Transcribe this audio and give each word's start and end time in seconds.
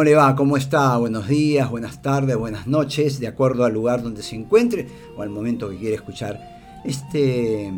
¿Cómo 0.00 0.08
le 0.08 0.14
va? 0.14 0.34
¿Cómo 0.34 0.56
está? 0.56 0.96
Buenos 0.96 1.28
días, 1.28 1.68
buenas 1.68 2.00
tardes, 2.00 2.34
buenas 2.34 2.66
noches, 2.66 3.20
de 3.20 3.26
acuerdo 3.26 3.66
al 3.66 3.74
lugar 3.74 4.02
donde 4.02 4.22
se 4.22 4.34
encuentre 4.34 4.88
o 5.14 5.20
al 5.20 5.28
momento 5.28 5.68
que 5.68 5.76
quiere 5.76 5.96
escuchar 5.96 6.80
este, 6.86 7.70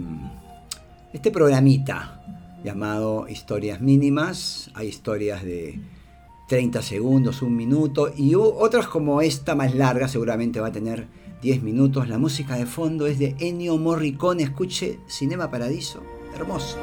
este 1.12 1.32
programita 1.32 2.23
llamado 2.62 3.27
Historias 3.29 3.80
Mínimas. 3.80 4.70
Hay 4.74 4.87
historias 4.87 5.43
de 5.43 5.80
30 6.46 6.80
segundos, 6.82 7.42
un 7.42 7.56
minuto 7.56 8.12
y 8.16 8.36
otras 8.36 8.86
como 8.86 9.20
esta 9.20 9.56
más 9.56 9.75
larga, 9.75 10.06
seguramente 10.06 10.61
va 10.61 10.69
a 10.69 10.73
tener 10.73 11.09
10 11.42 11.64
minutos. 11.64 12.09
La 12.09 12.19
música 12.19 12.55
de 12.55 12.66
fondo 12.66 13.09
es 13.09 13.19
de 13.19 13.34
Ennio 13.41 13.78
Morricone. 13.78 14.45
Escuche 14.45 15.00
Cinema 15.09 15.50
Paradiso. 15.50 16.05
Hermoso. 16.36 16.78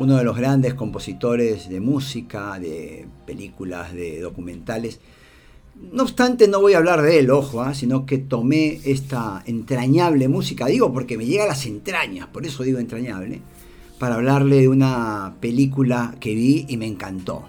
Uno 0.00 0.16
de 0.16 0.24
los 0.24 0.34
grandes 0.34 0.72
compositores 0.72 1.68
de 1.68 1.78
música, 1.78 2.58
de 2.58 3.06
películas, 3.26 3.92
de 3.92 4.20
documentales. 4.20 4.98
No 5.92 6.04
obstante, 6.04 6.48
no 6.48 6.58
voy 6.62 6.72
a 6.72 6.78
hablar 6.78 7.02
de 7.02 7.18
él, 7.18 7.30
ojo, 7.30 7.60
¿ah? 7.60 7.74
sino 7.74 8.06
que 8.06 8.16
tomé 8.16 8.80
esta 8.84 9.42
entrañable 9.44 10.26
música, 10.28 10.66
digo 10.66 10.90
porque 10.90 11.18
me 11.18 11.26
llega 11.26 11.44
a 11.44 11.48
las 11.48 11.66
entrañas, 11.66 12.28
por 12.28 12.46
eso 12.46 12.62
digo 12.62 12.78
entrañable, 12.78 13.42
para 13.98 14.14
hablarle 14.14 14.62
de 14.62 14.68
una 14.68 15.36
película 15.38 16.14
que 16.18 16.34
vi 16.34 16.64
y 16.66 16.78
me 16.78 16.86
encantó, 16.86 17.44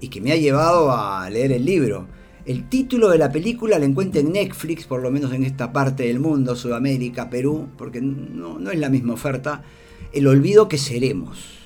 y 0.00 0.06
que 0.06 0.20
me 0.20 0.30
ha 0.30 0.36
llevado 0.36 0.92
a 0.92 1.28
leer 1.28 1.50
el 1.50 1.64
libro. 1.64 2.06
El 2.46 2.68
título 2.68 3.08
de 3.08 3.18
la 3.18 3.32
película 3.32 3.76
lo 3.76 3.84
encuentro 3.84 4.20
en 4.20 4.32
Netflix, 4.32 4.84
por 4.84 5.02
lo 5.02 5.10
menos 5.10 5.32
en 5.32 5.42
esta 5.42 5.72
parte 5.72 6.04
del 6.04 6.20
mundo, 6.20 6.54
Sudamérica, 6.54 7.28
Perú, 7.28 7.66
porque 7.76 8.00
no 8.00 8.70
es 8.70 8.78
la 8.78 8.88
misma 8.88 9.14
oferta. 9.14 9.64
El 10.12 10.28
olvido 10.28 10.68
que 10.68 10.78
seremos 10.78 11.57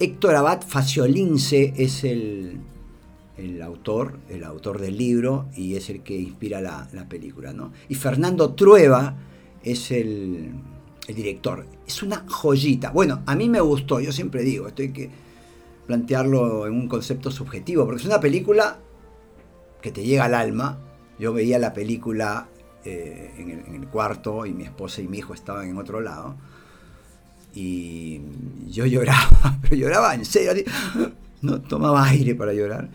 Héctor 0.00 0.34
Abad 0.34 0.62
Faciolince 0.66 1.72
es 1.76 2.02
el, 2.02 2.60
autor, 3.62 4.18
el 4.28 4.42
autor 4.42 4.80
del 4.80 4.98
libro 4.98 5.46
y 5.56 5.76
es 5.76 5.88
el 5.88 6.02
que 6.02 6.18
inspira 6.18 6.60
la, 6.60 7.06
película. 7.08 7.52
¿no? 7.52 7.72
Y 7.88 7.94
Fernando 7.94 8.54
Trueba 8.54 9.16
es 9.62 9.92
el, 9.92 10.50
director. 11.06 11.66
Es 11.86 12.02
una 12.02 12.24
joyita. 12.28 12.90
Bueno, 12.90 13.22
a 13.26 13.36
mí 13.36 13.48
me 13.48 13.60
gustó, 13.60 14.00
yo 14.00 14.10
siempre 14.10 14.42
digo, 14.42 14.66
esto 14.66 14.82
hay 14.82 14.92
que 14.92 15.10
plantearlo 15.86 16.66
en 16.66 16.72
un 16.72 16.88
concepto 16.88 17.30
subjetivo, 17.30 17.84
porque 17.84 18.00
es 18.00 18.06
una 18.06 18.20
película 18.20 18.78
que 19.80 19.92
te 19.92 20.02
llega 20.02 20.24
al 20.24 20.34
alma. 20.34 20.78
Yo 21.20 21.32
veía 21.32 21.58
la 21.60 21.72
película 21.72 22.48
eh, 22.84 23.32
en 23.38 23.74
el 23.74 23.86
cuarto 23.88 24.44
y 24.44 24.54
mi 24.54 24.64
esposa 24.64 25.02
y 25.02 25.08
mi 25.08 25.18
hijo 25.18 25.34
estaban 25.34 25.68
en 25.68 25.78
otro 25.78 26.00
lado 26.00 26.36
y 27.54 28.20
yo 28.68 28.86
lloraba, 28.86 29.58
pero 29.62 29.76
lloraba 29.76 30.14
en 30.14 30.24
serio, 30.24 30.64
no 31.42 31.60
tomaba 31.60 32.04
aire 32.08 32.34
para 32.34 32.52
llorar. 32.52 32.88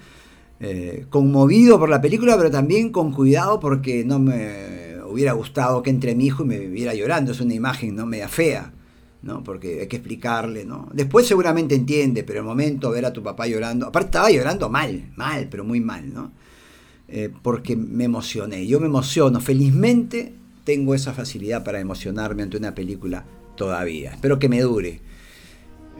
Eh, 0.59 1.05
conmovido 1.09 1.79
por 1.79 1.89
la 1.89 2.01
película, 2.01 2.35
pero 2.37 2.51
también 2.51 2.91
con 2.91 3.13
cuidado 3.13 3.59
porque 3.61 4.03
no 4.03 4.19
me 4.19 4.97
hubiera 5.07 5.31
gustado 5.31 5.81
que 5.81 5.89
entre 5.89 6.15
mi 6.15 6.25
hijo 6.25 6.43
y 6.43 6.47
me 6.47 6.59
viera 6.59 6.93
llorando. 6.93 7.31
Es 7.31 7.39
una 7.39 7.53
imagen 7.53 7.95
no 7.95 8.05
media 8.05 8.27
fea, 8.27 8.73
¿no? 9.21 9.41
Porque 9.41 9.81
hay 9.81 9.87
que 9.87 9.97
explicarle, 9.97 10.65
¿no? 10.65 10.89
Después 10.93 11.25
seguramente 11.27 11.75
entiende, 11.75 12.23
pero 12.23 12.39
el 12.39 12.45
momento 12.45 12.91
ver 12.91 13.05
a 13.05 13.13
tu 13.13 13.23
papá 13.23 13.47
llorando, 13.47 13.87
aparte 13.87 14.07
estaba 14.07 14.31
llorando 14.31 14.69
mal, 14.69 15.11
mal, 15.15 15.47
pero 15.49 15.63
muy 15.63 15.79
mal, 15.79 16.13
¿no? 16.13 16.31
Eh, 17.07 17.31
porque 17.41 17.77
me 17.77 18.03
emocioné. 18.03 18.67
Yo 18.67 18.81
me 18.81 18.87
emociono, 18.87 19.39
felizmente 19.39 20.33
tengo 20.65 20.93
esa 20.93 21.13
facilidad 21.13 21.63
para 21.63 21.79
emocionarme 21.79 22.43
ante 22.43 22.57
una 22.57 22.75
película 22.75 23.23
todavía. 23.59 24.11
Espero 24.11 24.39
que 24.39 24.47
me 24.47 24.61
dure. 24.61 25.01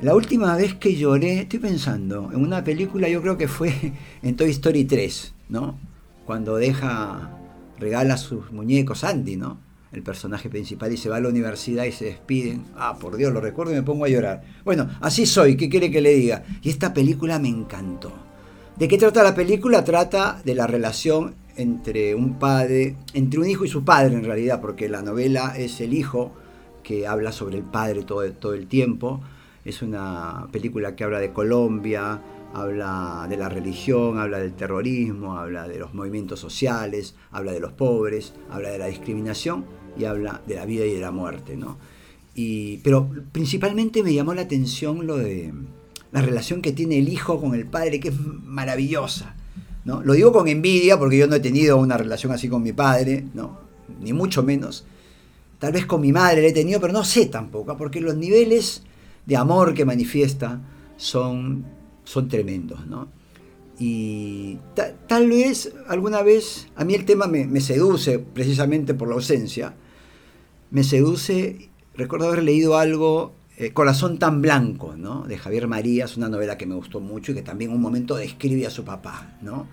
La 0.02 0.16
última 0.16 0.56
vez 0.56 0.76
que 0.76 0.96
lloré, 0.96 1.42
estoy 1.42 1.60
pensando, 1.60 2.32
en 2.32 2.42
una 2.42 2.64
película 2.64 3.10
yo 3.10 3.22
creo 3.22 3.38
que 3.38 3.50
fue 3.50 3.74
en 4.24 4.36
Toy 4.38 4.50
Story 4.52 4.86
3, 4.86 5.34
¿no? 5.50 5.78
Cuando 6.26 6.56
deja, 6.56 7.38
regala 7.78 8.16
sus 8.16 8.52
muñecos 8.54 9.04
Andy, 9.04 9.36
¿no? 9.36 9.60
El 9.92 10.04
personaje 10.04 10.50
principal 10.50 10.94
y 10.94 10.98
se 10.98 11.10
va 11.10 11.18
a 11.18 11.20
la 11.20 11.28
universidad 11.28 11.84
y 11.84 11.92
se 11.92 12.06
despiden. 12.06 12.64
Ah, 12.78 12.98
por 12.98 13.18
Dios, 13.18 13.34
lo 13.34 13.42
recuerdo 13.42 13.74
y 13.74 13.76
me 13.76 13.84
pongo 13.84 14.06
a 14.06 14.10
llorar. 14.10 14.42
Bueno, 14.64 14.90
así 15.02 15.26
soy, 15.26 15.58
¿qué 15.58 15.68
quiere 15.68 15.92
que 15.92 16.00
le 16.00 16.14
diga? 16.14 16.44
Y 16.62 16.70
esta 16.70 16.94
película 16.94 17.40
me 17.40 17.50
encantó. 17.50 18.14
¿De 18.78 18.88
qué 18.88 18.98
trata 18.98 19.22
la 19.22 19.36
película? 19.36 19.84
Trata 19.84 20.42
de 20.46 20.56
la 20.56 20.66
relación 20.66 21.36
entre 21.58 22.16
un 22.16 22.40
padre, 22.40 22.96
entre 23.14 23.40
un 23.40 23.50
hijo 23.50 23.66
y 23.66 23.68
su 23.68 23.84
padre 23.84 24.16
en 24.16 24.24
realidad, 24.24 24.62
porque 24.62 24.88
la 24.88 25.02
novela 25.02 25.56
es 25.58 25.82
el 25.82 25.94
hijo 25.94 26.32
que 26.90 27.06
habla 27.06 27.32
sobre 27.32 27.56
el 27.56 27.64
padre 27.64 28.02
todo, 28.02 28.28
todo 28.32 28.56
el 28.56 28.66
tiempo. 28.66 29.22
Es 29.64 29.84
una 29.84 30.48
película 30.52 30.96
que 30.96 31.04
habla 31.04 31.20
de 31.20 31.32
Colombia, 31.32 32.20
habla 32.52 33.28
de 33.30 33.38
la 33.38 33.48
religión, 33.48 34.18
habla 34.18 34.40
del 34.40 34.54
terrorismo, 34.54 35.38
habla 35.38 35.68
de 35.68 35.78
los 35.78 35.94
movimientos 35.94 36.40
sociales, 36.40 37.14
habla 37.30 37.52
de 37.52 37.60
los 37.60 37.74
pobres, 37.74 38.34
habla 38.50 38.72
de 38.72 38.80
la 38.80 38.88
discriminación 38.88 39.66
y 40.00 40.06
habla 40.06 40.42
de 40.48 40.56
la 40.56 40.66
vida 40.66 40.84
y 40.84 40.96
de 40.96 41.00
la 41.00 41.12
muerte. 41.12 41.56
¿no? 41.56 41.78
Y, 42.34 42.78
pero 42.78 43.08
principalmente 43.34 44.02
me 44.02 44.16
llamó 44.16 44.34
la 44.34 44.42
atención 44.42 45.06
lo 45.06 45.18
de 45.18 45.54
la 46.12 46.24
relación 46.24 46.64
que 46.64 46.72
tiene 46.72 46.98
el 46.98 47.08
hijo 47.08 47.40
con 47.40 47.54
el 47.54 47.68
padre, 47.68 48.00
que 48.00 48.08
es 48.08 48.20
maravillosa. 48.20 49.36
¿no? 49.86 50.02
Lo 50.02 50.14
digo 50.14 50.32
con 50.32 50.48
envidia 50.48 50.98
porque 50.98 51.20
yo 51.20 51.28
no 51.28 51.36
he 51.36 51.40
tenido 51.40 51.78
una 51.78 51.98
relación 51.98 52.32
así 52.32 52.50
con 52.50 52.64
mi 52.64 52.74
padre, 52.74 53.26
¿no? 53.36 53.60
ni 54.02 54.12
mucho 54.12 54.42
menos 54.42 54.86
Tal 55.60 55.74
vez 55.74 55.86
con 55.86 56.00
mi 56.00 56.14
madre 56.14 56.42
le 56.42 56.48
he 56.48 56.54
tenido, 56.54 56.80
pero 56.80 56.94
no 56.94 57.04
sé 57.04 57.26
tampoco, 57.26 57.76
porque 57.76 58.00
los 58.00 58.16
niveles 58.16 58.84
de 59.26 59.36
amor 59.36 59.74
que 59.74 59.84
manifiesta 59.84 60.62
son, 60.96 61.66
son 62.06 62.30
tremendos, 62.30 62.88
¿no? 62.88 63.10
Y 63.78 64.58
tal 65.08 65.30
vez 65.30 65.74
alguna 65.88 66.22
vez, 66.22 66.68
a 66.76 66.84
mí 66.84 66.96
el 66.96 67.06
tema 67.06 67.28
me, 67.28 67.62
seduce 67.62 68.20
precisamente 68.20 68.94
por 68.94 69.08
la 69.08 69.16
ausencia, 69.16 69.74
me 70.72 70.84
seduce, 70.84 71.70
recuerdo 71.96 72.28
haber 72.28 72.44
leído 72.44 72.78
algo, 72.78 73.34
eh, 73.58 73.72
Corazón 73.72 74.18
tan 74.18 74.42
blanco, 74.42 74.96
¿no? 74.98 75.24
De 75.24 75.38
Javier 75.38 75.68
Marías, 75.68 76.18
una 76.18 76.30
novela 76.30 76.58
que 76.58 76.66
me 76.66 76.76
gustó 76.76 77.00
mucho 77.02 77.32
y 77.32 77.36
que 77.36 77.42
también 77.42 77.72
un 77.72 77.82
momento 77.82 78.16
describe 78.16 78.66
a 78.66 78.70
su 78.70 78.84
papá, 78.84 79.38
¿no? 79.42 79.68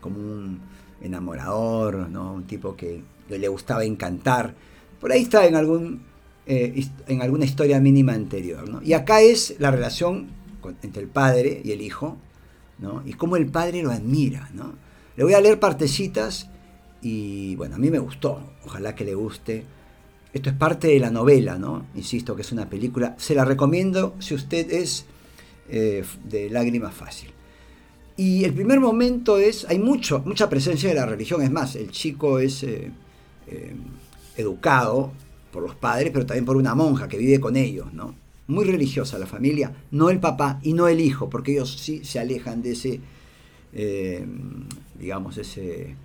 Como 0.00 0.18
un 0.18 0.60
enamorador, 1.02 2.10
¿no? 2.10 2.34
Un 2.34 2.44
tipo 2.44 2.76
que 2.76 3.02
le 3.28 3.48
gustaba 3.48 3.84
encantar 3.84 4.54
por 5.00 5.12
ahí 5.12 5.22
está 5.22 5.46
en, 5.46 5.54
algún, 5.54 6.02
eh, 6.46 6.86
en 7.06 7.22
alguna 7.22 7.44
historia 7.44 7.80
mínima 7.80 8.12
anterior. 8.12 8.68
¿no? 8.68 8.82
Y 8.82 8.92
acá 8.92 9.20
es 9.20 9.56
la 9.58 9.70
relación 9.70 10.28
entre 10.82 11.02
el 11.02 11.08
padre 11.08 11.60
y 11.64 11.72
el 11.72 11.80
hijo, 11.80 12.16
¿no? 12.78 13.02
y 13.06 13.12
cómo 13.12 13.36
el 13.36 13.46
padre 13.46 13.82
lo 13.82 13.90
admira. 13.90 14.50
¿no? 14.54 14.74
Le 15.16 15.24
voy 15.24 15.34
a 15.34 15.40
leer 15.40 15.58
partecitas 15.60 16.48
y 17.02 17.54
bueno, 17.56 17.76
a 17.76 17.78
mí 17.78 17.90
me 17.90 17.98
gustó, 17.98 18.40
ojalá 18.64 18.94
que 18.94 19.04
le 19.04 19.14
guste. 19.14 19.64
Esto 20.32 20.50
es 20.50 20.56
parte 20.56 20.88
de 20.88 20.98
la 20.98 21.10
novela, 21.10 21.56
¿no? 21.56 21.86
Insisto 21.94 22.36
que 22.36 22.42
es 22.42 22.52
una 22.52 22.68
película. 22.68 23.14
Se 23.16 23.34
la 23.34 23.46
recomiendo 23.46 24.14
si 24.18 24.34
usted 24.34 24.70
es 24.70 25.06
eh, 25.70 26.04
de 26.24 26.50
lágrima 26.50 26.90
fácil. 26.90 27.30
Y 28.16 28.44
el 28.44 28.52
primer 28.52 28.80
momento 28.80 29.38
es, 29.38 29.64
hay 29.68 29.78
mucho, 29.78 30.22
mucha 30.26 30.48
presencia 30.48 30.88
de 30.88 30.94
la 30.94 31.06
religión, 31.06 31.42
es 31.42 31.50
más, 31.50 31.76
el 31.76 31.90
chico 31.90 32.38
es 32.38 32.62
eh, 32.64 32.90
educado 34.36 35.12
por 35.50 35.62
los 35.62 35.74
padres, 35.74 36.10
pero 36.12 36.26
también 36.26 36.44
por 36.44 36.56
una 36.56 36.74
monja 36.74 37.08
que 37.08 37.18
vive 37.18 37.40
con 37.40 37.56
ellos, 37.56 37.92
¿no? 37.92 38.14
Muy 38.48 38.64
religiosa 38.64 39.18
la 39.18 39.26
familia, 39.26 39.72
no 39.90 40.10
el 40.10 40.20
papá 40.20 40.60
y 40.62 40.72
no 40.72 40.86
el 40.86 41.00
hijo, 41.00 41.28
porque 41.28 41.52
ellos 41.52 41.78
sí 41.80 42.04
se 42.04 42.20
alejan 42.20 42.62
de 42.62 42.72
ese, 42.72 43.00
eh, 43.72 44.24
digamos, 44.98 45.38
ese... 45.38 45.96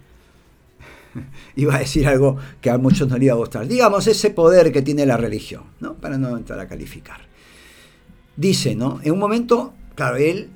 iba 1.56 1.76
a 1.76 1.80
decir 1.80 2.08
algo 2.08 2.38
que 2.62 2.70
a 2.70 2.78
muchos 2.78 3.08
no 3.08 3.18
le 3.18 3.26
iba 3.26 3.34
a 3.34 3.38
gustar. 3.38 3.68
Digamos, 3.68 4.08
ese 4.08 4.32
poder 4.32 4.72
que 4.72 4.82
tiene 4.82 5.06
la 5.06 5.18
religión, 5.18 5.64
¿no? 5.80 5.96
Para 5.96 6.18
no 6.18 6.36
entrar 6.38 6.60
a 6.60 6.68
calificar. 6.68 7.22
Dice, 8.36 8.76
¿no? 8.76 9.00
En 9.04 9.12
un 9.12 9.20
momento, 9.20 9.74
claro, 9.96 10.16
él 10.16 10.50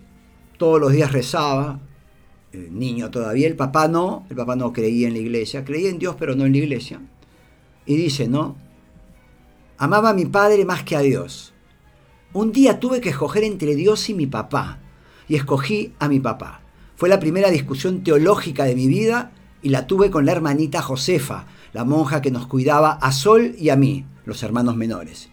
todos 0.58 0.80
los 0.80 0.94
días 0.94 1.12
rezaba, 1.12 1.80
niño 2.54 3.12
todavía, 3.12 3.48
el 3.48 3.56
papá 3.56 3.88
no, 3.88 4.26
el 4.30 4.36
papá 4.36 4.56
no 4.56 4.72
creía 4.72 5.08
en 5.08 5.14
la 5.14 5.20
iglesia, 5.20 5.66
creía 5.66 5.90
en 5.90 6.00
Dios, 6.00 6.16
pero 6.18 6.36
no 6.36 6.46
en 6.46 6.54
la 6.54 6.58
iglesia. 6.60 7.02
Y 7.86 7.96
dice, 7.96 8.28
¿no? 8.28 8.56
Amaba 9.78 10.10
a 10.10 10.14
mi 10.14 10.26
padre 10.26 10.66
más 10.66 10.84
que 10.84 10.96
a 10.96 11.02
Dios. 11.02 11.54
Un 12.34 12.52
día 12.52 12.80
tuve 12.80 13.02
que 13.02 13.10
escoger 13.10 13.44
entre 13.44 13.76
Dios 13.76 14.10
y 14.10 14.14
mi 14.14 14.28
papá, 14.28 14.80
y 15.28 15.36
escogí 15.36 15.94
a 16.00 16.08
mi 16.08 16.20
papá. 16.20 16.62
Fue 16.96 17.10
la 17.10 17.20
primera 17.20 17.50
discusión 17.50 18.04
teológica 18.04 18.64
de 18.64 18.76
mi 18.76 18.88
vida 18.88 19.32
y 19.62 19.70
la 19.70 19.88
tuve 19.88 20.12
con 20.12 20.26
la 20.26 20.32
hermanita 20.32 20.82
Josefa, 20.82 21.48
la 21.74 21.84
monja 21.84 22.22
que 22.22 22.32
nos 22.32 22.48
cuidaba 22.48 22.92
a 22.92 23.12
Sol 23.12 23.56
y 23.58 23.70
a 23.70 23.76
mí, 23.76 24.06
los 24.26 24.44
hermanos 24.44 24.76
menores. 24.76 25.30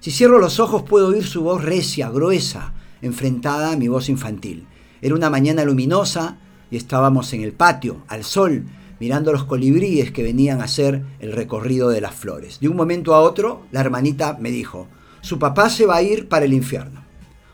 Si 0.00 0.10
cierro 0.10 0.38
los 0.38 0.60
ojos 0.60 0.82
puedo 0.82 1.08
oír 1.08 1.26
su 1.26 1.42
voz 1.42 1.64
recia, 1.64 2.10
gruesa, 2.10 2.74
enfrentada 3.02 3.72
a 3.72 3.76
mi 3.76 3.88
voz 3.88 4.08
infantil. 4.08 4.66
Era 5.00 5.14
una 5.14 5.30
mañana 5.30 5.64
luminosa 5.64 6.38
y 6.70 6.76
estábamos 6.76 7.32
en 7.32 7.42
el 7.42 7.52
patio, 7.52 8.02
al 8.08 8.24
sol, 8.24 8.64
mirando 9.04 9.32
los 9.32 9.44
colibríes 9.44 10.12
que 10.12 10.22
venían 10.22 10.62
a 10.62 10.64
hacer 10.64 11.04
el 11.20 11.32
recorrido 11.32 11.90
de 11.90 12.00
las 12.00 12.14
flores. 12.14 12.58
De 12.60 12.70
un 12.70 12.76
momento 12.76 13.14
a 13.14 13.20
otro, 13.20 13.66
la 13.70 13.80
hermanita 13.80 14.38
me 14.40 14.50
dijo, 14.50 14.88
su 15.20 15.38
papá 15.38 15.68
se 15.68 15.84
va 15.84 15.96
a 15.96 16.02
ir 16.02 16.26
para 16.26 16.46
el 16.46 16.54
infierno. 16.54 17.04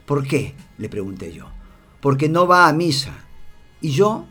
¿Por 0.06 0.24
qué? 0.24 0.54
le 0.78 0.88
pregunté 0.88 1.32
yo. 1.32 1.46
Porque 2.00 2.28
no 2.28 2.46
va 2.46 2.68
a 2.68 2.72
misa. 2.72 3.24
Y 3.80 3.90
yo, 3.90 4.26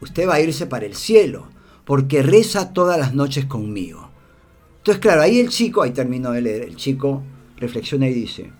usted 0.00 0.28
va 0.28 0.34
a 0.34 0.40
irse 0.40 0.66
para 0.66 0.86
el 0.86 0.96
cielo, 0.96 1.46
porque 1.84 2.24
reza 2.24 2.72
todas 2.72 2.98
las 2.98 3.14
noches 3.14 3.44
conmigo. 3.44 4.10
Entonces, 4.78 5.00
claro, 5.00 5.22
ahí 5.22 5.38
el 5.38 5.50
chico, 5.50 5.82
ahí 5.82 5.92
termino 5.92 6.32
de 6.32 6.42
leer, 6.42 6.62
el 6.64 6.74
chico 6.74 7.22
reflexiona 7.58 8.08
y 8.08 8.12
dice, 8.12 8.50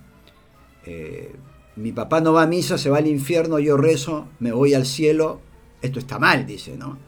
eh, 0.85 1.35
mi 1.75 1.91
papá 1.91 2.21
no 2.21 2.31
va 2.31 2.43
a 2.43 2.47
misa, 2.47 2.77
se 2.77 2.89
va 2.89 2.99
al 2.99 3.07
infierno, 3.07 3.59
yo 3.59 3.75
rezo, 3.75 4.29
me 4.39 4.53
voy 4.53 4.75
al 4.75 4.85
cielo, 4.85 5.41
esto 5.81 5.99
está 5.99 6.17
mal, 6.19 6.47
dice, 6.47 6.77
¿no? 6.77 7.05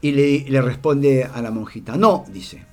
Y 0.00 0.12
le, 0.12 0.62
responde 0.62 1.24
a 1.24 1.40
la 1.42 1.50
monjita, 1.50 1.96
no, 1.96 2.24
dice, 2.32 2.64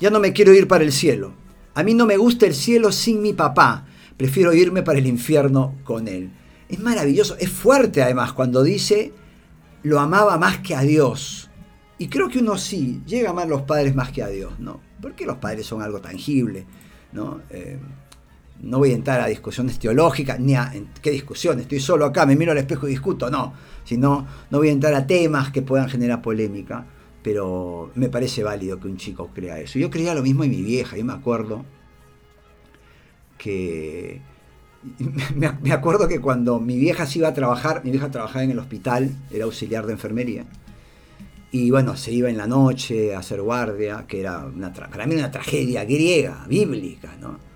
ya 0.00 0.10
no 0.10 0.20
me 0.20 0.32
quiero 0.32 0.54
ir 0.54 0.68
para 0.68 0.84
el 0.84 0.92
cielo, 0.92 1.32
a 1.74 1.82
mí 1.82 1.92
no 1.92 2.06
me 2.06 2.16
gusta 2.16 2.46
el 2.46 2.54
cielo 2.54 2.92
sin 2.92 3.20
mi 3.20 3.32
papá, 3.32 3.86
prefiero 4.16 4.54
irme 4.54 4.82
para 4.82 4.98
el 4.98 5.06
infierno 5.06 5.74
con 5.84 6.08
él. 6.08 6.30
Es 6.68 6.78
maravilloso, 6.78 7.36
es 7.38 7.50
fuerte 7.50 8.02
además 8.02 8.32
cuando 8.32 8.62
dice, 8.62 9.12
lo 9.82 10.00
amaba 10.00 10.38
más 10.38 10.58
que 10.58 10.74
a 10.74 10.82
Dios. 10.82 11.50
Y 11.98 12.08
creo 12.08 12.28
que 12.28 12.38
uno 12.38 12.56
sí, 12.56 13.02
llega 13.06 13.28
a 13.28 13.32
amar 13.32 13.46
a 13.46 13.50
los 13.50 13.62
padres 13.62 13.94
más 13.94 14.12
que 14.12 14.22
a 14.22 14.28
Dios, 14.28 14.58
¿no? 14.58 14.80
Porque 15.00 15.26
los 15.26 15.38
padres 15.38 15.66
son 15.66 15.82
algo 15.82 16.00
tangible, 16.00 16.66
¿no? 17.12 17.40
Eh, 17.50 17.78
no 18.60 18.78
voy 18.78 18.92
a 18.92 18.94
entrar 18.94 19.20
a 19.20 19.26
discusiones 19.26 19.78
teológicas, 19.78 20.40
ni 20.40 20.54
a 20.54 20.72
qué 21.00 21.10
discusión, 21.10 21.60
estoy 21.60 21.80
solo 21.80 22.04
acá, 22.04 22.26
me 22.26 22.36
miro 22.36 22.52
al 22.52 22.58
espejo 22.58 22.86
y 22.86 22.90
discuto, 22.90 23.30
no, 23.30 23.54
sino 23.84 24.26
no 24.50 24.58
voy 24.58 24.68
a 24.68 24.72
entrar 24.72 24.94
a 24.94 25.06
temas 25.06 25.50
que 25.50 25.62
puedan 25.62 25.88
generar 25.88 26.22
polémica, 26.22 26.86
pero 27.22 27.90
me 27.94 28.08
parece 28.08 28.42
válido 28.42 28.80
que 28.80 28.88
un 28.88 28.96
chico 28.96 29.30
crea 29.34 29.58
eso. 29.58 29.78
Yo 29.78 29.90
creía 29.90 30.14
lo 30.14 30.22
mismo 30.22 30.44
en 30.44 30.50
mi 30.50 30.62
vieja, 30.62 30.96
yo 30.96 31.04
me 31.04 31.12
acuerdo 31.12 31.64
que 33.36 34.20
me 35.62 35.72
acuerdo 35.72 36.08
que 36.08 36.20
cuando 36.20 36.60
mi 36.60 36.78
vieja 36.78 37.06
se 37.06 37.18
iba 37.18 37.28
a 37.28 37.34
trabajar, 37.34 37.82
mi 37.84 37.90
vieja 37.90 38.10
trabajaba 38.10 38.44
en 38.44 38.50
el 38.50 38.58
hospital, 38.58 39.10
era 39.30 39.44
auxiliar 39.44 39.86
de 39.86 39.92
enfermería, 39.92 40.46
y 41.50 41.70
bueno, 41.70 41.96
se 41.96 42.12
iba 42.12 42.28
en 42.28 42.36
la 42.36 42.46
noche 42.46 43.14
a 43.14 43.20
hacer 43.20 43.40
guardia, 43.40 44.04
que 44.06 44.20
era 44.20 44.44
una, 44.44 44.72
para 44.72 45.06
mí 45.06 45.14
una 45.14 45.30
tragedia 45.30 45.84
griega, 45.84 46.44
bíblica, 46.46 47.16
¿no? 47.20 47.47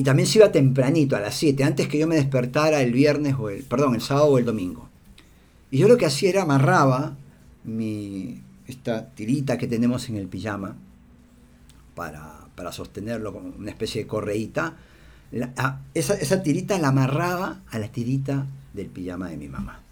Y 0.00 0.02
también 0.02 0.26
se 0.26 0.38
iba 0.38 0.50
tempranito, 0.50 1.14
a 1.14 1.20
las 1.20 1.34
7, 1.34 1.62
antes 1.62 1.86
que 1.86 1.98
yo 1.98 2.06
me 2.06 2.14
despertara 2.14 2.80
el 2.80 2.90
viernes 2.90 3.34
o 3.38 3.50
el, 3.50 3.64
perdón, 3.64 3.94
el 3.94 4.00
sábado 4.00 4.28
o 4.28 4.38
el 4.38 4.46
domingo. 4.46 4.88
Y 5.70 5.76
yo 5.76 5.88
lo 5.88 5.98
que 5.98 6.06
hacía 6.06 6.30
era 6.30 6.42
amarraba 6.44 7.18
mi, 7.64 8.40
esta 8.66 9.10
tirita 9.10 9.58
que 9.58 9.66
tenemos 9.66 10.08
en 10.08 10.16
el 10.16 10.26
pijama 10.26 10.74
para, 11.94 12.46
para 12.54 12.72
sostenerlo 12.72 13.34
con 13.34 13.52
una 13.58 13.70
especie 13.70 14.04
de 14.04 14.06
correíta. 14.06 14.78
esa, 15.92 16.14
esa 16.14 16.42
tirita 16.42 16.78
la 16.78 16.88
amarraba 16.88 17.60
a 17.70 17.78
la 17.78 17.88
tirita 17.88 18.46
del 18.72 18.86
pijama 18.86 19.28
de 19.28 19.36
mi 19.36 19.48
mamá 19.48 19.82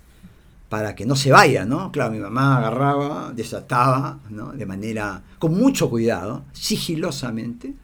para 0.71 0.95
que 0.95 1.05
no 1.05 1.17
se 1.17 1.33
vaya, 1.33 1.67
¿no? 1.67 1.93
Claro, 1.93 2.13
mi 2.13 2.19
mamá 2.19 2.57
agarraba, 2.57 3.31
desataba, 3.35 4.21
¿no? 4.31 4.53
De 4.53 4.65
manera, 4.65 5.23
con 5.39 5.53
mucho 5.53 5.91
cuidado, 5.91 6.45
sigilosamente, 6.55 7.75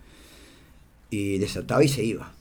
y 1.15 1.39
desataba 1.39 1.85
y 1.85 1.89
se 1.89 2.05
iba. 2.05 2.33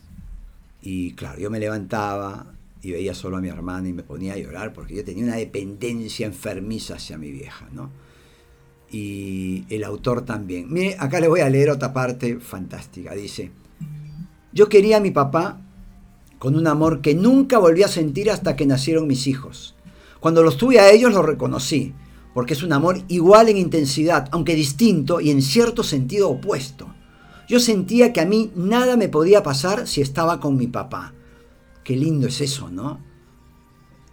Y 0.81 1.13
claro, 1.13 1.39
yo 1.39 1.49
me 1.49 1.59
levantaba 1.59 2.53
y 2.81 2.91
veía 2.91 3.13
solo 3.13 3.37
a 3.37 3.41
mi 3.41 3.49
hermana 3.49 3.87
y 3.87 3.93
me 3.93 4.03
ponía 4.03 4.33
a 4.33 4.37
llorar 4.37 4.73
porque 4.73 4.95
yo 4.95 5.05
tenía 5.05 5.23
una 5.23 5.35
dependencia 5.35 6.25
enfermiza 6.25 6.95
hacia 6.95 7.17
mi 7.17 7.31
vieja, 7.31 7.67
¿no? 7.71 7.91
Y 8.91 9.65
el 9.69 9.83
autor 9.83 10.23
también. 10.23 10.71
Mire, 10.71 10.95
acá 10.99 11.19
le 11.19 11.27
voy 11.27 11.39
a 11.39 11.49
leer 11.49 11.69
otra 11.69 11.93
parte 11.93 12.39
fantástica. 12.39 13.13
Dice, 13.13 13.51
yo 14.51 14.69
quería 14.69 14.97
a 14.97 14.99
mi 15.01 15.11
papá 15.11 15.61
con 16.37 16.55
un 16.55 16.67
amor 16.67 17.01
que 17.01 17.15
nunca 17.15 17.57
volví 17.57 17.83
a 17.83 17.87
sentir 17.87 18.29
hasta 18.29 18.55
que 18.55 18.65
nacieron 18.65 19.07
mis 19.07 19.27
hijos 19.27 19.75
cuando 20.23 20.41
los 20.41 20.55
tuve 20.55 20.79
a 20.79 20.89
ellos 20.89 21.11
los 21.11 21.25
reconocí, 21.25 21.93
porque 22.33 22.53
es 22.53 22.63
un 22.63 22.71
amor 22.71 23.01
igual 23.09 23.49
en 23.49 23.57
intensidad, 23.57 24.29
aunque 24.31 24.55
distinto 24.55 25.19
y 25.19 25.31
en 25.31 25.41
cierto 25.41 25.83
sentido 25.83 26.29
opuesto. 26.29 26.87
Yo 27.47 27.59
sentía 27.59 28.13
que 28.13 28.21
a 28.21 28.25
mí 28.25 28.51
nada 28.55 28.97
me 28.97 29.09
podía 29.09 29.43
pasar 29.43 29.87
si 29.87 30.01
estaba 30.01 30.39
con 30.39 30.57
mi 30.57 30.67
papá. 30.67 31.13
Qué 31.83 31.95
lindo 31.95 32.27
es 32.27 32.41
eso, 32.41 32.69
¿no? 32.69 32.99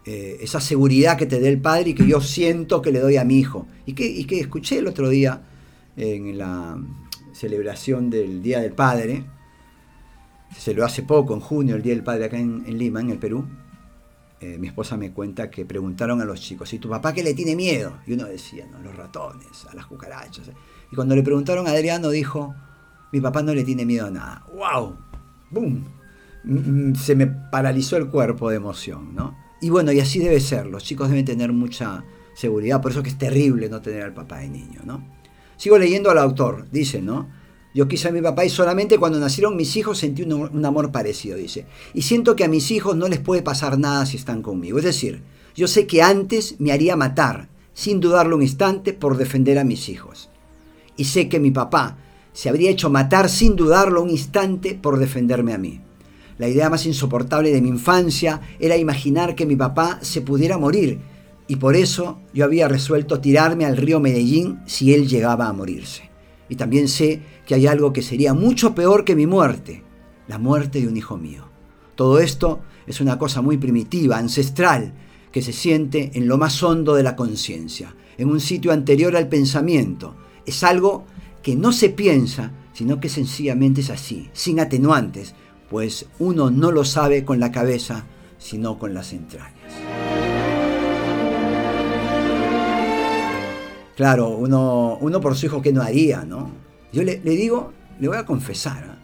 Eh, 0.05 0.38
esa 0.41 0.61
seguridad 0.61 1.17
que 1.17 1.27
te 1.27 1.41
dé 1.41 1.49
el 1.49 1.61
padre 1.61 1.91
y 1.91 1.94
que 1.94 2.06
yo 2.06 2.21
siento 2.21 2.82
que 2.82 2.91
le 2.91 3.00
doy 3.00 3.17
a 3.17 3.25
mi 3.25 3.38
hijo. 3.38 3.67
Y 3.87 3.93
que, 3.93 4.06
y 4.06 4.25
que 4.25 4.41
escuché 4.41 4.79
el 4.79 4.88
otro 4.88 5.09
día 5.09 5.43
en 5.97 6.38
la 6.38 6.79
celebración 7.32 8.11
del 8.11 8.43
Día 8.43 8.61
del 8.61 8.73
Padre, 8.73 9.25
se 10.56 10.75
lo 10.75 10.85
hace 10.85 11.03
poco, 11.03 11.35
en 11.35 11.41
junio, 11.41 11.77
el 11.77 11.82
Día 11.82 11.94
del 11.94 12.03
Padre 12.03 12.25
acá 12.25 12.38
en 12.38 12.79
Lima, 12.79 13.00
en 13.00 13.11
el 13.11 13.19
Perú, 13.19 13.47
eh, 14.43 14.56
mi 14.56 14.69
esposa 14.69 14.97
me 14.97 15.12
cuenta 15.12 15.50
que 15.50 15.67
preguntaron 15.67 16.23
a 16.23 16.25
los 16.25 16.41
chicos, 16.41 16.73
¿y 16.73 16.79
tu 16.79 16.88
papá 16.88 17.12
qué 17.12 17.23
le 17.23 17.35
tiene 17.35 17.55
miedo? 17.55 17.99
Y 18.06 18.15
uno 18.15 18.25
decía, 18.25 18.67
no, 18.67 18.81
los 18.81 18.97
ratones, 18.97 19.67
a 19.71 19.75
las 19.75 19.85
cucarachas. 19.85 20.50
Y 20.91 20.97
cuando 20.97 21.15
le 21.15 21.23
preguntaron 21.23 21.67
a 21.67 21.73
Adriano, 21.73 22.09
dijo, 22.09 22.55
mi 23.12 23.20
papá 23.20 23.42
no 23.42 23.54
le 23.54 23.64
tiene 23.64 23.84
miedo 23.84 24.06
a 24.06 24.10
nada. 24.10 24.44
¡Wow! 24.54 24.96
¡Bum! 25.50 25.84
Se 26.96 27.14
me 27.14 27.26
paralizó 27.26 27.96
el 27.96 28.08
cuerpo 28.08 28.50
de 28.50 28.56
emoción, 28.56 29.14
¿no? 29.14 29.36
Y 29.60 29.70
bueno, 29.70 29.92
y 29.92 30.00
así 30.00 30.18
debe 30.18 30.40
ser, 30.40 30.66
los 30.66 30.84
chicos 30.84 31.08
deben 31.10 31.24
tener 31.24 31.52
mucha 31.52 32.04
seguridad, 32.34 32.80
por 32.80 32.92
eso 32.92 33.02
que 33.02 33.10
es 33.10 33.18
terrible 33.18 33.68
no 33.68 33.82
tener 33.82 34.02
al 34.02 34.14
papá 34.14 34.38
de 34.38 34.48
niño, 34.48 34.80
¿no? 34.84 35.04
Sigo 35.56 35.76
leyendo 35.76 36.10
al 36.10 36.18
autor, 36.18 36.66
dice, 36.70 37.02
¿no? 37.02 37.28
Yo 37.74 37.86
quise 37.86 38.08
a 38.08 38.12
mi 38.12 38.22
papá 38.22 38.44
y 38.44 38.50
solamente 38.50 38.98
cuando 38.98 39.20
nacieron 39.20 39.56
mis 39.56 39.76
hijos 39.76 39.98
sentí 39.98 40.22
un, 40.22 40.64
amor 40.64 40.90
parecido, 40.90 41.36
dice. 41.36 41.66
Y 41.94 42.02
siento 42.02 42.34
que 42.34 42.44
a 42.44 42.48
mis 42.48 42.70
hijos 42.70 42.96
no 42.96 43.06
les 43.06 43.20
puede 43.20 43.42
pasar 43.42 43.78
nada 43.78 44.06
si 44.06 44.16
están 44.16 44.42
conmigo. 44.42 44.78
Es 44.78 44.84
decir, 44.84 45.22
yo 45.54 45.68
sé 45.68 45.86
que 45.86 46.02
antes 46.02 46.56
me 46.58 46.72
haría 46.72 46.96
matar, 46.96 47.48
sin 47.74 48.00
dudarlo 48.00 48.36
un 48.36 48.42
instante, 48.42 48.92
por 48.92 49.16
defender 49.16 49.58
a 49.58 49.64
mis 49.64 49.88
hijos. 49.88 50.30
Y 50.96 51.04
sé 51.04 51.28
que 51.28 51.38
mi 51.38 51.52
papá 51.52 51.98
se 52.32 52.49
habría 52.49 52.71
hecho 52.71 52.91
matar 52.91 53.29
sin 53.29 53.56
dudarlo 53.56 54.03
un 54.03 54.11
instante 54.11 54.75
por 54.75 54.99
defenderme 54.99 55.53
a 55.53 55.59
mí. 55.59 55.81
La 56.39 56.49
idea 56.49 56.70
más 56.70 56.87
insoportable 56.87 57.53
de 57.53 57.60
mi 57.60 57.69
infancia 57.69 58.41
era 58.58 58.77
imaginar 58.77 59.34
que 59.34 59.46
mi 59.46 59.56
papá 59.56 59.99
se 60.01 60.22
pudiera 60.22 60.56
morir, 60.56 60.99
y 61.46 61.56
por 61.56 61.77
eso 61.77 62.20
yo 62.32 62.44
había 62.44 62.69
resuelto 62.69 63.20
tirarme 63.20 63.67
al 63.67 63.77
río 63.77 64.01
Medellín 64.01 64.60
si 64.67 64.94
él 64.94 65.08
llegaba 65.08 65.49
a 65.49 65.53
morirse. 65.53 66.08
Y 66.49 66.56
también 66.56 66.89
sé 66.89 67.20
que 67.44 67.55
hay 67.55 67.67
algo 67.67 67.93
que 67.93 68.03
sería 68.03 68.34
mucho 68.34 68.75
peor 68.75 69.05
que 69.05 69.17
mi 69.17 69.27
muerte, 69.27 69.82
la 70.29 70.39
muerte 70.39 70.81
de 70.81 70.89
un 70.89 70.96
hijo 70.96 71.19
mío. 71.19 71.44
Todo 71.94 72.20
esto 72.20 72.60
es 72.87 73.01
una 73.01 73.19
cosa 73.19 73.43
muy 73.43 73.58
primitiva, 73.58 74.17
ancestral, 74.17 74.94
que 75.32 75.43
se 75.43 75.53
siente 75.53 76.13
en 76.15 76.27
lo 76.27 76.39
más 76.39 76.63
hondo 76.63 76.94
de 76.94 77.03
la 77.03 77.17
conciencia, 77.17 77.94
en 78.17 78.29
un 78.29 78.41
sitio 78.41 78.72
anterior 78.72 79.17
al 79.17 79.29
pensamiento. 79.29 80.17
Es 80.46 80.65
algo 80.65 81.05
que 81.43 81.56
no 81.56 81.73
se 81.73 81.91
piensa, 81.91 82.53
sino 82.73 83.01
que 83.01 83.09
sencillamente 83.09 83.81
es 83.81 83.91
así, 83.91 84.31
sin 84.32 84.61
atenuantes, 84.61 85.35
pues 85.69 86.06
uno 86.19 86.51
no 86.51 86.73
lo 86.73 86.85
sabe 86.85 87.25
con 87.25 87.41
la 87.41 87.53
cabeza, 87.53 88.05
sino 88.39 88.79
con 88.79 88.94
las 88.94 89.13
entrañas. 89.13 89.55
Claro, 93.97 94.31
uno, 94.31 94.97
uno 95.01 95.20
por 95.20 95.37
su 95.37 95.47
hijo, 95.47 95.61
¿qué 95.61 95.73
no 95.73 95.82
haría, 95.82 96.25
no? 96.25 96.51
Yo 96.93 97.03
le, 97.03 97.19
digo, 97.19 97.73
le 98.01 98.09
voy 98.09 98.17
a 98.17 98.25
confesar, 98.25 98.85
¿ah? 98.85 98.99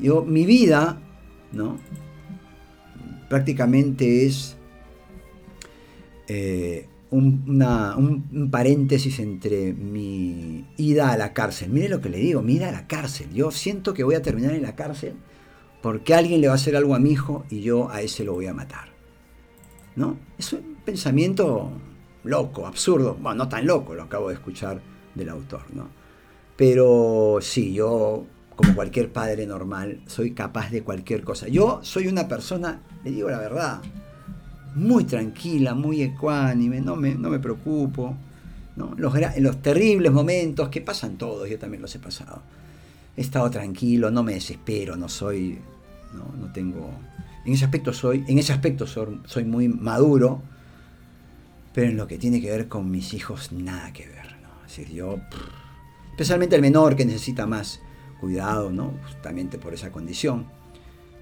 yo, 0.00 0.22
mi 0.22 0.46
vida, 0.46 0.98
¿no? 1.52 1.78
Prácticamente 3.28 4.26
es 4.26 4.56
eh, 6.26 6.88
un, 7.12 8.48
paréntesis 8.50 9.18
entre 9.18 9.72
mi 9.74 10.64
ida 10.76 11.12
a 11.12 11.16
la 11.16 11.32
cárcel. 11.32 11.70
Mire 11.70 11.88
lo 11.88 12.00
que 12.00 12.08
le 12.08 12.18
digo, 12.18 12.42
mi 12.42 12.54
ida 12.54 12.68
a 12.68 12.72
la 12.72 12.86
cárcel. 12.86 13.32
Yo 13.32 13.50
siento 13.50 13.94
que 13.94 14.02
voy 14.02 14.14
a 14.14 14.22
terminar 14.22 14.54
en 14.54 14.62
la 14.62 14.74
cárcel 14.74 15.14
porque 15.82 16.14
alguien 16.14 16.40
le 16.40 16.48
va 16.48 16.54
a 16.54 16.56
hacer 16.56 16.74
algo 16.76 16.94
a 16.94 16.98
mi 16.98 17.10
hijo 17.10 17.44
y 17.50 17.60
yo 17.60 17.90
a 17.90 18.00
ese 18.00 18.24
lo 18.24 18.34
voy 18.34 18.46
a 18.46 18.54
matar. 18.54 18.88
¿No? 19.94 20.16
Es 20.38 20.52
un 20.54 20.76
pensamiento 20.84 21.70
loco, 22.24 22.66
absurdo, 22.66 23.16
bueno, 23.20 23.44
no 23.44 23.48
tan 23.48 23.66
loco, 23.66 23.94
lo 23.94 24.04
acabo 24.04 24.28
de 24.28 24.34
escuchar 24.34 24.80
del 25.14 25.28
autor, 25.28 25.62
¿no? 25.74 25.88
Pero 26.56 27.38
sí, 27.42 27.74
yo, 27.74 28.24
como 28.56 28.74
cualquier 28.74 29.12
padre 29.12 29.46
normal, 29.46 30.00
soy 30.06 30.32
capaz 30.32 30.70
de 30.70 30.82
cualquier 30.82 31.24
cosa. 31.24 31.48
Yo 31.48 31.80
soy 31.82 32.06
una 32.06 32.28
persona, 32.28 32.80
le 33.04 33.10
digo 33.10 33.28
la 33.28 33.38
verdad, 33.38 33.82
muy 34.74 35.04
tranquila, 35.04 35.74
muy 35.74 36.02
ecuánime, 36.02 36.80
no 36.80 36.96
me, 36.96 37.14
no 37.14 37.30
me 37.30 37.38
preocupo. 37.38 38.16
¿no? 38.76 38.94
Los, 38.96 39.14
los 39.38 39.62
terribles 39.62 40.12
momentos 40.12 40.68
que 40.68 40.80
pasan 40.80 41.16
todos, 41.16 41.48
yo 41.48 41.58
también 41.58 41.82
los 41.82 41.94
he 41.94 41.98
pasado. 41.98 42.42
He 43.16 43.20
estado 43.20 43.50
tranquilo, 43.50 44.10
no 44.10 44.22
me 44.22 44.34
desespero, 44.34 44.96
no 44.96 45.08
soy, 45.08 45.58
no, 46.14 46.34
no 46.38 46.52
tengo... 46.52 46.90
En 47.44 47.52
ese 47.52 47.64
aspecto 47.64 47.92
soy, 47.92 48.24
en 48.28 48.38
ese 48.38 48.52
aspecto 48.52 48.86
soy, 48.86 49.20
soy 49.26 49.44
muy 49.44 49.68
maduro, 49.68 50.40
pero 51.74 51.90
en 51.90 51.96
lo 51.96 52.06
que 52.06 52.18
tiene 52.18 52.40
que 52.40 52.50
ver 52.50 52.68
con 52.68 52.90
mis 52.90 53.14
hijos, 53.14 53.52
nada 53.52 53.92
que 53.92 54.06
ver. 54.06 54.36
¿no? 54.42 54.66
Es 54.66 54.76
decir, 54.76 54.94
yo, 54.94 55.18
especialmente 56.10 56.56
el 56.56 56.62
menor 56.62 56.96
que 56.96 57.04
necesita 57.04 57.46
más 57.46 57.80
cuidado, 58.20 58.70
¿no? 58.70 58.94
Justamente 59.08 59.58
por 59.58 59.74
esa 59.74 59.90
condición. 59.90 60.46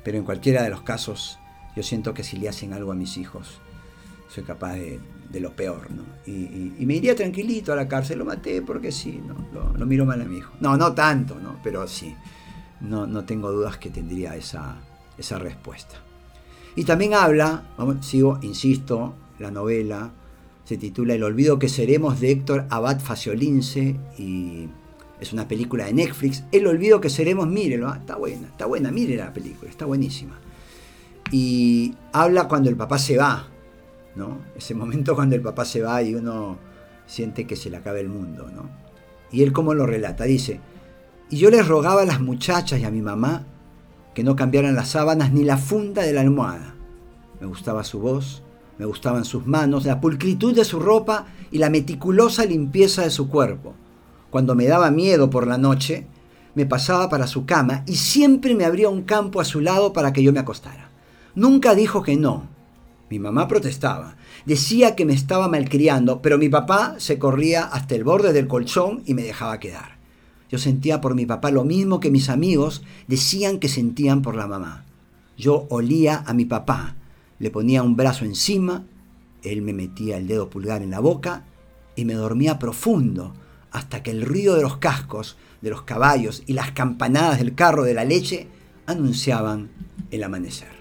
Pero 0.04 0.18
en 0.18 0.24
cualquiera 0.24 0.62
de 0.62 0.70
los 0.70 0.82
casos, 0.82 1.39
yo 1.76 1.82
siento 1.82 2.14
que 2.14 2.24
si 2.24 2.36
le 2.36 2.48
hacen 2.48 2.72
algo 2.72 2.92
a 2.92 2.94
mis 2.94 3.16
hijos, 3.16 3.60
soy 4.28 4.44
capaz 4.44 4.74
de, 4.74 5.00
lo 5.40 5.54
peor, 5.54 5.90
¿no? 5.90 6.02
Y, 6.26 6.84
me 6.84 6.94
iría 6.94 7.14
tranquilito 7.14 7.72
a 7.72 7.76
la 7.76 7.88
cárcel, 7.88 8.18
lo 8.18 8.24
maté 8.24 8.62
porque 8.62 8.92
sí, 8.92 9.20
¿no? 9.26 9.36
Lo, 9.76 9.86
miro 9.86 10.04
mal 10.04 10.20
a 10.20 10.24
mi 10.24 10.38
hijo. 10.38 10.52
No, 10.60 10.76
no 10.76 10.92
tanto, 10.92 11.38
¿no? 11.40 11.56
Pero 11.62 11.86
sí, 11.86 12.14
no, 12.80 13.06
no 13.06 13.24
tengo 13.24 13.50
dudas 13.52 13.76
que 13.76 13.90
tendría 13.90 14.36
esa, 14.36 14.76
esa 15.18 15.38
respuesta. 15.38 15.96
Y 16.76 16.84
también 16.84 17.14
habla, 17.14 17.64
sigo, 18.00 18.38
insisto, 18.42 19.14
la 19.38 19.50
novela 19.50 20.12
se 20.64 20.76
titula 20.76 21.14
El 21.14 21.24
olvido 21.24 21.58
que 21.58 21.68
seremos 21.68 22.20
de 22.20 22.30
Héctor 22.30 22.66
Abad 22.70 23.00
Faciolince 23.00 23.96
y 24.18 24.68
es 25.20 25.32
una 25.32 25.48
película 25.48 25.86
de 25.86 25.92
Netflix. 25.92 26.44
El 26.52 26.66
olvido 26.66 27.00
que 27.00 27.10
seremos, 27.10 27.48
mírelo, 27.48 27.88
¿ah? 27.88 27.96
está 27.98 28.16
buena, 28.16 28.46
está 28.46 28.66
buena, 28.66 28.92
mire 28.92 29.16
la 29.16 29.32
película, 29.32 29.68
está 29.70 29.84
buenísima. 29.84 30.38
Y 31.30 31.94
habla 32.12 32.48
cuando 32.48 32.68
el 32.68 32.76
papá 32.76 32.98
se 32.98 33.16
va, 33.16 33.48
¿no? 34.16 34.38
Ese 34.56 34.74
momento 34.74 35.14
cuando 35.14 35.36
el 35.36 35.42
papá 35.42 35.64
se 35.64 35.82
va 35.82 36.02
y 36.02 36.14
uno 36.14 36.58
siente 37.06 37.46
que 37.46 37.56
se 37.56 37.70
le 37.70 37.76
acaba 37.76 37.98
el 37.98 38.08
mundo, 38.08 38.50
¿no? 38.54 38.68
Y 39.30 39.42
él 39.42 39.52
cómo 39.52 39.74
lo 39.74 39.86
relata, 39.86 40.24
dice, 40.24 40.60
y 41.28 41.36
yo 41.36 41.50
les 41.50 41.66
rogaba 41.66 42.02
a 42.02 42.06
las 42.06 42.20
muchachas 42.20 42.80
y 42.80 42.84
a 42.84 42.90
mi 42.90 43.02
mamá 43.02 43.46
que 44.14 44.24
no 44.24 44.34
cambiaran 44.34 44.74
las 44.74 44.88
sábanas 44.88 45.32
ni 45.32 45.44
la 45.44 45.56
funda 45.56 46.02
de 46.02 46.12
la 46.12 46.20
almohada. 46.22 46.74
Me 47.40 47.46
gustaba 47.46 47.84
su 47.84 48.00
voz, 48.00 48.42
me 48.78 48.86
gustaban 48.86 49.24
sus 49.24 49.46
manos, 49.46 49.84
la 49.84 50.00
pulcritud 50.00 50.54
de 50.54 50.64
su 50.64 50.80
ropa 50.80 51.26
y 51.52 51.58
la 51.58 51.70
meticulosa 51.70 52.44
limpieza 52.44 53.02
de 53.02 53.10
su 53.10 53.28
cuerpo. 53.28 53.74
Cuando 54.30 54.54
me 54.54 54.66
daba 54.66 54.90
miedo 54.90 55.30
por 55.30 55.46
la 55.46 55.58
noche, 55.58 56.06
me 56.54 56.66
pasaba 56.66 57.08
para 57.08 57.26
su 57.26 57.46
cama 57.46 57.84
y 57.86 57.96
siempre 57.96 58.54
me 58.54 58.64
abría 58.64 58.88
un 58.88 59.02
campo 59.02 59.40
a 59.40 59.44
su 59.44 59.60
lado 59.60 59.92
para 59.92 60.12
que 60.12 60.22
yo 60.22 60.32
me 60.32 60.40
acostara. 60.40 60.89
Nunca 61.34 61.74
dijo 61.74 62.02
que 62.02 62.16
no. 62.16 62.48
Mi 63.08 63.18
mamá 63.18 63.48
protestaba. 63.48 64.16
Decía 64.46 64.94
que 64.94 65.04
me 65.04 65.12
estaba 65.12 65.48
malcriando, 65.48 66.22
pero 66.22 66.38
mi 66.38 66.48
papá 66.48 66.94
se 66.98 67.18
corría 67.18 67.64
hasta 67.64 67.94
el 67.94 68.04
borde 68.04 68.32
del 68.32 68.48
colchón 68.48 69.02
y 69.06 69.14
me 69.14 69.22
dejaba 69.22 69.58
quedar. 69.58 69.98
Yo 70.50 70.58
sentía 70.58 71.00
por 71.00 71.14
mi 71.14 71.26
papá 71.26 71.50
lo 71.50 71.64
mismo 71.64 72.00
que 72.00 72.10
mis 72.10 72.28
amigos 72.28 72.82
decían 73.06 73.58
que 73.58 73.68
sentían 73.68 74.22
por 74.22 74.36
la 74.36 74.46
mamá. 74.46 74.84
Yo 75.36 75.66
olía 75.70 76.22
a 76.26 76.34
mi 76.34 76.44
papá 76.44 76.96
le 77.40 77.50
ponía 77.50 77.82
un 77.82 77.96
brazo 77.96 78.24
encima, 78.24 78.84
él 79.42 79.62
me 79.62 79.72
metía 79.72 80.18
el 80.18 80.28
dedo 80.28 80.50
pulgar 80.50 80.82
en 80.82 80.90
la 80.90 81.00
boca 81.00 81.44
y 81.96 82.04
me 82.04 82.12
dormía 82.12 82.58
profundo 82.58 83.34
hasta 83.72 84.02
que 84.02 84.10
el 84.10 84.22
ruido 84.22 84.54
de 84.56 84.62
los 84.62 84.76
cascos, 84.76 85.38
de 85.62 85.70
los 85.70 85.82
caballos 85.82 86.42
y 86.46 86.52
las 86.52 86.72
campanadas 86.72 87.38
del 87.38 87.54
carro 87.54 87.82
de 87.82 87.94
la 87.94 88.04
leche 88.04 88.46
anunciaban 88.86 89.70
el 90.10 90.22
amanecer. 90.22 90.79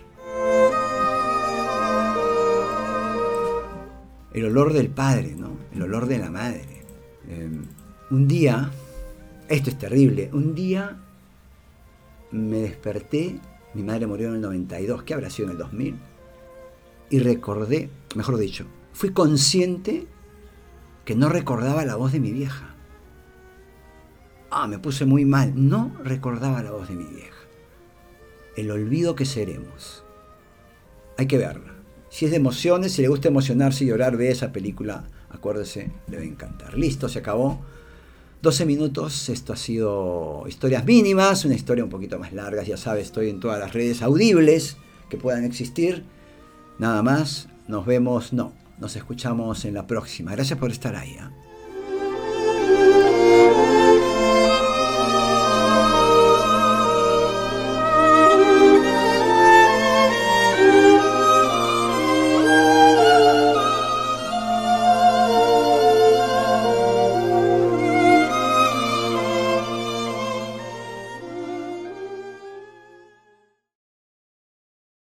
El 4.34 4.46
olor 4.46 4.74
del 4.74 4.90
padre, 4.90 5.36
¿no? 5.36 5.58
El 5.74 5.82
olor 5.84 6.06
de 6.06 6.18
la 6.18 6.30
madre. 6.30 6.84
Em, 7.28 7.66
un 8.12 8.28
día, 8.28 8.72
esto 9.48 9.70
es 9.70 9.78
terrible, 9.78 10.30
un 10.34 10.56
día 10.56 10.98
me 12.32 12.58
desperté, 12.58 13.40
mi 13.74 13.84
madre 13.84 14.08
murió 14.08 14.30
en 14.30 14.36
el 14.36 14.42
92, 14.42 15.04
¿qué 15.04 15.14
habrá 15.14 15.30
sido 15.30 15.48
en 15.48 15.52
el 15.54 15.58
2000? 15.58 15.96
y 17.10 17.20
recordé, 17.20 17.90
mejor 18.16 18.38
dicho, 18.38 18.66
fui 18.94 19.12
consciente 19.12 20.08
que 21.06 21.16
no 21.16 21.30
recordaba 21.30 21.86
la 21.86 21.96
voz 21.96 22.12
de 22.12 22.20
mi 22.20 22.32
vieja. 22.32 22.76
Ah, 24.52 24.68
me 24.68 24.80
puse 24.80 25.06
muy 25.06 25.26
mal. 25.26 25.54
No 25.56 25.92
recordaba 26.04 26.62
la 26.64 26.72
voz 26.72 26.88
de 26.88 26.96
mi 26.96 27.06
vieja. 27.06 27.38
El 28.56 28.72
olvido 28.72 29.16
que 29.16 29.26
seremos. 29.26 30.04
Hay 31.18 31.28
que 31.28 31.38
verla. 31.38 31.74
Si 32.10 32.25
es 32.25 32.32
de 32.32 32.38
emociones, 32.38 32.94
si 32.94 33.01
le 33.01 33.08
gusta 33.08 33.28
emocionarse 33.28 33.84
y 33.84 33.88
llorar, 33.88 34.18
ve 34.18 34.32
esa 34.32 34.51
película. 34.51 35.04
Acuérdese, 35.30 35.92
le 36.08 36.18
va 36.18 36.24
a 36.24 36.25
encantar. 36.25 36.78
Listo, 36.78 37.08
se 37.08 37.20
acabó. 37.20 37.60
12 38.42 38.66
minutos, 38.66 39.28
esto 39.30 39.51
ha 39.51 39.58
sido 39.58 40.46
historias 40.48 40.86
mínimas, 40.86 41.44
una 41.44 41.56
historia 41.56 41.84
un 41.84 41.89
poquito 41.89 42.18
más 42.18 42.32
larga, 42.32 42.63
ya 42.63 42.78
sabes, 42.78 43.08
estoy 43.08 43.30
en 43.30 43.42
todas 43.42 43.60
las 43.60 43.74
redes 43.74 44.01
audibles 44.01 44.78
que 45.10 45.18
puedan 45.18 45.44
existir. 45.44 46.06
Nada 46.78 47.04
más, 47.04 47.50
nos 47.68 47.86
vemos, 47.86 48.32
no, 48.32 48.54
nos 48.80 48.96
escuchamos 48.96 49.66
en 49.66 49.74
la 49.74 49.86
próxima. 49.88 50.32
Gracias 50.32 50.58
por 50.58 50.72
estar 50.72 50.96
ahí. 50.96 51.12
¿eh? 51.12 51.49